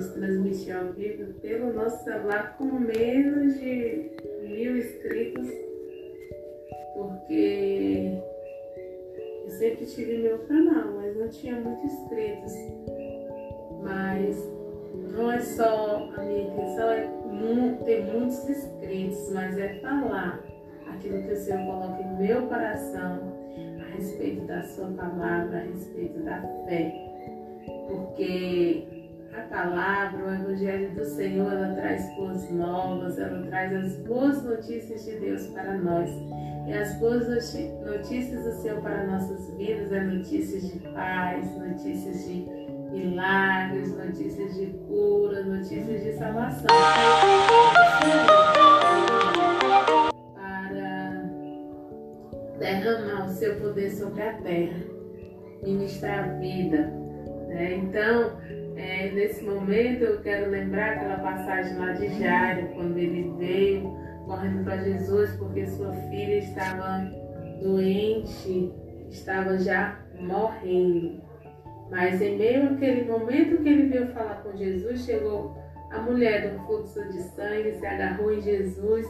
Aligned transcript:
nos 0.00 0.08
transmitir 0.08 0.76
ao 0.76 0.92
vivo 0.92 1.32
pelo 1.40 1.72
nosso 1.72 2.04
celular 2.04 2.56
com 2.56 2.64
menos 2.64 3.58
de 3.58 4.10
mil 4.42 4.76
inscritos, 4.78 5.48
porque 6.94 8.18
eu 9.44 9.50
sempre 9.50 9.86
tive 9.86 10.18
meu 10.18 10.38
canal, 10.40 10.92
mas 10.96 11.16
não 11.16 11.28
tinha 11.28 11.56
muitos 11.60 11.92
inscritos. 11.92 12.52
Mas 13.82 14.36
não 15.12 15.32
é 15.32 15.40
só, 15.40 16.10
a 16.16 16.22
minha 16.22 16.42
intenção 16.42 16.90
é 16.90 17.20
ter 17.84 18.04
muitos 18.04 18.48
inscritos, 18.48 19.30
mas 19.32 19.58
é 19.58 19.74
falar 19.80 20.42
aquilo 20.86 21.22
que 21.22 21.32
o 21.32 21.36
Senhor 21.36 21.64
coloca 21.66 22.02
em 22.02 22.16
meu 22.18 22.46
coração 22.46 23.20
a 23.80 23.96
respeito 23.96 24.42
da 24.46 24.62
sua 24.62 24.88
palavra, 24.88 25.58
a 25.58 25.62
respeito 25.62 26.18
da 26.20 26.40
fé. 26.66 26.94
Porque 27.88 28.99
a 29.32 29.42
palavra, 29.42 30.24
o 30.24 30.34
Evangelho 30.34 30.94
do 30.94 31.04
Senhor, 31.04 31.52
ela 31.52 31.74
traz 31.74 32.14
boas 32.16 32.50
novas, 32.50 33.18
ela 33.18 33.46
traz 33.46 33.72
as 33.72 33.96
boas 33.98 34.42
notícias 34.42 35.04
de 35.04 35.18
Deus 35.20 35.46
para 35.48 35.78
nós. 35.78 36.10
E 36.66 36.72
as 36.72 36.94
boas 36.98 37.28
notícias 37.28 38.44
do 38.44 38.52
Senhor 38.60 38.80
para 38.80 39.06
nossas 39.06 39.54
vidas 39.56 39.92
é 39.92 40.00
notícias 40.02 40.72
de 40.72 40.78
paz, 40.80 41.44
notícias 41.58 42.24
de 42.24 42.46
milagres, 42.90 43.96
notícias 43.96 44.54
de 44.54 44.66
cura, 44.88 45.44
notícias 45.44 46.02
de 46.02 46.12
salvação. 46.14 46.66
Para 50.34 51.30
derramar 52.58 53.26
o 53.26 53.30
seu 53.30 53.60
poder 53.60 53.90
sobre 53.90 54.22
a 54.22 54.34
terra, 54.34 54.80
ministrar 55.62 56.18
a 56.18 56.32
vida. 56.38 56.92
Né? 57.48 57.74
Então, 57.74 58.38
é, 59.00 59.10
nesse 59.12 59.42
momento 59.42 60.04
eu 60.04 60.20
quero 60.20 60.50
lembrar 60.50 60.92
aquela 60.92 61.18
passagem 61.18 61.78
lá 61.78 61.92
de 61.92 62.08
Jairo, 62.20 62.68
quando 62.74 62.98
ele 62.98 63.32
veio 63.38 63.96
correndo 64.26 64.62
para 64.62 64.76
Jesus 64.76 65.34
porque 65.36 65.66
sua 65.66 65.92
filha 66.10 66.38
estava 66.38 67.10
doente, 67.62 68.70
estava 69.08 69.58
já 69.58 69.98
morrendo. 70.18 71.22
Mas 71.90 72.20
em 72.20 72.36
meio 72.36 72.74
àquele 72.74 73.10
momento 73.10 73.62
que 73.62 73.68
ele 73.70 73.88
veio 73.88 74.08
falar 74.08 74.42
com 74.42 74.54
Jesus, 74.54 75.04
chegou 75.04 75.56
a 75.90 76.00
mulher 76.02 76.50
do 76.50 76.66
fluxo 76.66 77.02
de 77.08 77.22
sangue, 77.22 77.72
se 77.72 77.86
agarrou 77.86 78.34
em 78.34 78.42
Jesus. 78.42 79.06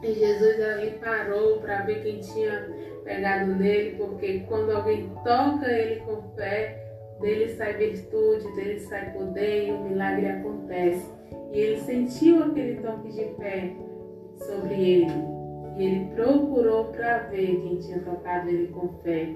E 0.00 0.12
Jesus 0.14 0.60
ali 0.60 0.92
parou 1.02 1.58
para 1.58 1.82
ver 1.82 2.02
quem 2.02 2.20
tinha 2.20 2.68
pegado 3.04 3.54
nele, 3.56 3.96
porque 3.96 4.40
quando 4.48 4.70
alguém 4.70 5.10
toca 5.24 5.70
ele 5.70 6.00
com 6.02 6.22
fé, 6.36 6.83
dele 7.20 7.54
sai 7.54 7.74
virtude, 7.74 8.54
dele 8.54 8.80
sai 8.80 9.12
poder 9.12 9.68
e 9.68 9.72
o 9.72 9.84
milagre 9.84 10.28
acontece. 10.28 11.08
E 11.52 11.58
ele 11.58 11.80
sentiu 11.80 12.42
aquele 12.42 12.80
toque 12.80 13.08
de 13.10 13.24
fé 13.36 13.72
sobre 14.38 14.74
ele. 14.74 15.12
E 15.76 15.84
ele 15.84 16.14
procurou 16.14 16.86
para 16.86 17.18
ver 17.30 17.60
quem 17.60 17.78
tinha 17.78 17.98
tocado 18.00 18.48
ele 18.48 18.68
com 18.68 18.88
fé 19.02 19.34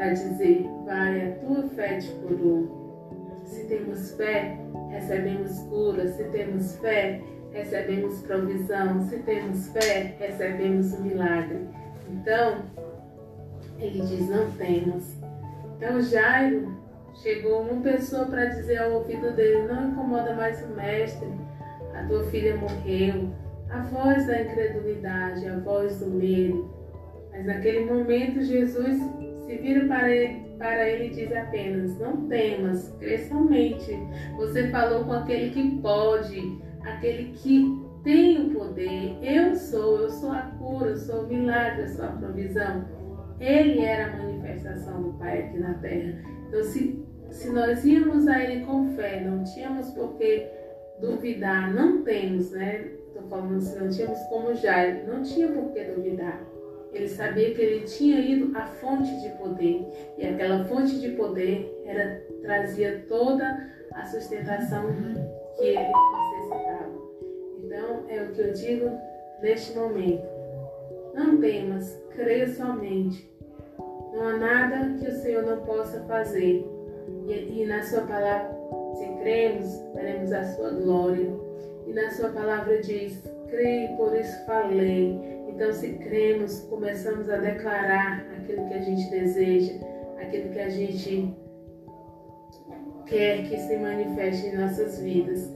para 0.00 0.12
dizer: 0.12 0.66
Vai, 0.86 1.28
a 1.28 1.34
tua 1.36 1.68
fé 1.68 1.98
te 1.98 2.10
curou. 2.12 2.80
Se 3.44 3.64
temos 3.64 4.12
fé, 4.12 4.58
recebemos 4.90 5.60
cura. 5.64 6.08
Se 6.08 6.24
temos 6.24 6.76
fé, 6.76 7.20
recebemos 7.52 8.22
provisão. 8.22 9.02
Se 9.02 9.18
temos 9.18 9.68
fé, 9.68 10.16
recebemos 10.18 10.94
o 10.94 11.02
milagre. 11.02 11.68
Então, 12.10 12.64
ele 13.78 14.00
diz: 14.00 14.28
Não 14.28 14.50
temos. 14.52 15.04
Então, 15.76 16.00
Jairo 16.00 16.80
chegou 17.14 17.62
uma 17.62 17.80
pessoa 17.82 18.26
para 18.26 18.46
dizer 18.46 18.78
ao 18.78 18.92
ouvido 18.92 19.34
dele: 19.34 19.66
Não 19.66 19.90
incomoda 19.90 20.34
mais 20.34 20.62
o 20.64 20.68
mestre, 20.74 21.28
a 21.94 22.04
tua 22.04 22.24
filha 22.24 22.56
morreu. 22.56 23.30
A 23.70 23.82
voz 23.82 24.26
da 24.26 24.42
incredulidade, 24.42 25.46
a 25.46 25.58
voz 25.58 26.00
do 26.00 26.06
medo. 26.06 26.68
Mas 27.30 27.46
naquele 27.46 27.84
momento, 27.84 28.42
Jesus 28.42 28.98
se 29.46 29.56
vira 29.58 29.86
para 29.86 30.10
ele, 30.10 30.42
para 30.58 30.88
ele 30.88 31.06
e 31.06 31.10
diz 31.10 31.32
apenas: 31.32 31.98
Não 31.98 32.28
temas, 32.28 32.94
crê 32.98 33.18
somente. 33.18 33.96
Você 34.36 34.68
falou 34.70 35.04
com 35.04 35.12
aquele 35.12 35.50
que 35.50 35.80
pode, 35.80 36.58
aquele 36.82 37.32
que 37.32 37.80
tem 38.02 38.46
o 38.46 38.50
poder. 38.50 39.18
Eu 39.22 39.54
sou, 39.54 40.00
eu 40.00 40.10
sou 40.10 40.32
a 40.32 40.42
cura, 40.58 40.90
eu 40.90 40.96
sou 40.96 41.22
o 41.22 41.26
milagre, 41.26 41.82
eu 41.82 41.88
sou 41.88 42.04
a 42.04 42.08
provisão. 42.08 42.84
Ele 43.40 43.80
era 43.80 44.12
a 44.12 44.16
manifestação 44.16 45.02
do 45.02 45.12
Pai 45.14 45.44
aqui 45.44 45.58
na 45.58 45.74
terra. 45.74 46.22
Então, 46.46 46.62
se, 46.62 47.02
se 47.30 47.50
nós 47.50 47.84
íamos 47.84 48.28
a 48.28 48.42
Ele 48.42 48.64
com 48.66 48.94
fé, 48.94 49.20
não 49.20 49.42
tínhamos 49.42 49.90
por 49.92 50.16
que 50.16 50.46
duvidar, 51.00 51.72
não 51.72 52.02
temos, 52.02 52.50
né? 52.52 52.90
Estou 53.08 53.22
falando 53.28 53.56
assim, 53.56 53.78
não 53.78 53.88
tínhamos 53.88 54.18
como 54.28 54.54
já, 54.54 54.92
não 55.04 55.22
tinha 55.22 55.48
por 55.48 55.72
que 55.72 55.82
duvidar. 55.84 56.44
Ele 56.92 57.08
sabia 57.08 57.54
que 57.54 57.62
ele 57.62 57.84
tinha 57.84 58.18
ido 58.20 58.56
à 58.56 58.66
fonte 58.66 59.20
de 59.20 59.28
poder 59.30 59.86
e 60.18 60.26
aquela 60.26 60.64
fonte 60.64 60.98
de 61.00 61.10
poder 61.10 61.82
era 61.84 62.20
trazia 62.42 63.04
toda 63.08 63.70
a 63.92 64.04
sustentação 64.04 64.86
que 65.56 65.64
ele 65.64 65.78
necessitava. 65.78 66.90
Então 67.62 68.04
é 68.08 68.22
o 68.22 68.32
que 68.32 68.40
eu 68.40 68.52
digo 68.52 68.90
neste 69.40 69.78
momento. 69.78 70.39
Não 71.20 71.38
temas, 71.38 72.02
creia 72.14 72.48
somente. 72.48 73.30
Não 74.10 74.26
há 74.26 74.38
nada 74.38 74.98
que 74.98 75.06
o 75.06 75.12
Senhor 75.20 75.42
não 75.42 75.58
possa 75.66 76.00
fazer. 76.04 76.66
E, 77.28 77.60
e 77.60 77.66
na 77.66 77.82
sua 77.82 78.00
palavra, 78.06 78.56
se 78.94 79.06
cremos, 79.20 79.68
veremos 79.94 80.32
a 80.32 80.44
sua 80.44 80.70
glória. 80.70 81.30
E 81.86 81.92
na 81.92 82.10
sua 82.12 82.30
palavra 82.30 82.80
diz: 82.80 83.22
creio, 83.50 83.98
por 83.98 84.16
isso 84.16 84.46
falei. 84.46 85.20
Então, 85.46 85.70
se 85.74 85.90
cremos, 85.98 86.60
começamos 86.70 87.28
a 87.28 87.36
declarar 87.36 88.24
aquilo 88.38 88.66
que 88.68 88.74
a 88.74 88.80
gente 88.80 89.10
deseja, 89.10 89.74
aquilo 90.22 90.48
que 90.48 90.58
a 90.58 90.70
gente 90.70 91.36
quer 93.04 93.46
que 93.46 93.58
se 93.58 93.76
manifeste 93.76 94.46
em 94.46 94.56
nossas 94.56 94.98
vidas. 95.00 95.52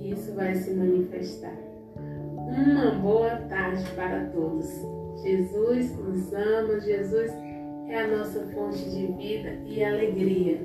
E 0.00 0.12
isso 0.12 0.32
vai 0.32 0.54
se 0.54 0.70
manifestar. 0.70 1.58
Uma 1.96 2.92
boa 2.92 3.36
tarde 3.50 3.84
para 3.94 4.24
todos. 4.30 5.01
Jesus 5.22 5.96
nos 5.96 6.32
ama, 6.32 6.80
Jesus 6.80 7.30
é 7.88 8.00
a 8.00 8.16
nossa 8.16 8.40
fonte 8.52 8.78
de 8.88 9.06
vida 9.18 9.58
e 9.66 9.84
alegria. 9.84 10.60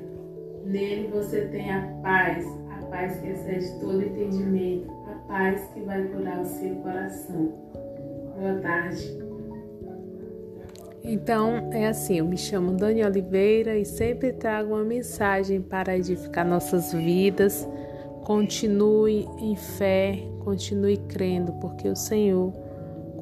Nele 0.64 1.08
você 1.08 1.42
tem 1.46 1.70
a 1.70 1.82
paz, 2.02 2.46
a 2.70 2.82
paz 2.86 3.18
que 3.20 3.28
excede 3.28 3.80
todo 3.80 4.02
entendimento, 4.02 4.90
a 5.10 5.14
paz 5.26 5.68
que 5.74 5.80
vai 5.80 6.02
curar 6.08 6.40
o 6.40 6.44
seu 6.44 6.74
coração. 6.76 7.52
Boa 8.38 8.54
tarde. 8.60 9.18
Então 11.04 11.70
é 11.72 11.88
assim, 11.88 12.18
eu 12.18 12.26
me 12.26 12.36
chamo 12.36 12.72
Dani 12.72 13.04
Oliveira 13.04 13.76
e 13.78 13.84
sempre 13.84 14.32
trago 14.32 14.74
uma 14.74 14.84
mensagem 14.84 15.60
para 15.60 15.96
edificar 15.96 16.46
nossas 16.46 16.92
vidas. 16.92 17.66
Continue 18.24 19.26
em 19.38 19.56
fé, 19.56 20.18
continue 20.44 20.98
crendo, 21.08 21.52
porque 21.54 21.88
o 21.88 21.96
Senhor 21.96 22.52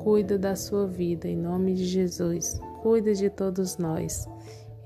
cuida 0.06 0.38
da 0.38 0.54
sua 0.54 0.86
vida, 0.86 1.26
em 1.26 1.36
nome 1.36 1.74
de 1.74 1.84
Jesus. 1.84 2.60
Cuida 2.80 3.12
de 3.12 3.28
todos 3.28 3.76
nós. 3.76 4.24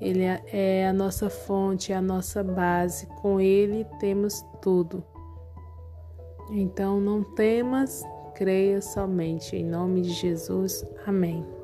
Ele 0.00 0.22
é, 0.22 0.42
é 0.50 0.88
a 0.88 0.94
nossa 0.94 1.28
fonte, 1.28 1.92
é 1.92 1.96
a 1.96 2.00
nossa 2.00 2.42
base. 2.42 3.06
Com 3.20 3.38
Ele 3.38 3.84
temos 3.98 4.42
tudo. 4.62 5.04
Então 6.50 6.98
não 6.98 7.22
temas 7.22 8.02
creia 8.34 8.80
somente. 8.80 9.54
Em 9.56 9.64
nome 9.66 10.00
de 10.00 10.10
Jesus. 10.10 10.86
Amém. 11.06 11.59